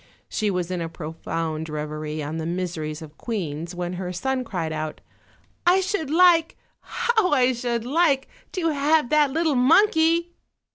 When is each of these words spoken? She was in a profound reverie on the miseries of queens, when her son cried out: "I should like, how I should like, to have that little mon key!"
She 0.27 0.49
was 0.49 0.71
in 0.71 0.81
a 0.81 0.89
profound 0.89 1.69
reverie 1.69 2.23
on 2.23 2.37
the 2.37 2.47
miseries 2.47 3.03
of 3.03 3.19
queens, 3.19 3.75
when 3.75 3.93
her 3.93 4.11
son 4.11 4.43
cried 4.43 4.73
out: 4.73 4.99
"I 5.63 5.79
should 5.79 6.09
like, 6.09 6.57
how 6.79 7.29
I 7.33 7.53
should 7.53 7.85
like, 7.85 8.27
to 8.53 8.69
have 8.69 9.09
that 9.11 9.29
little 9.29 9.53
mon 9.53 9.89
key!" 9.89 10.33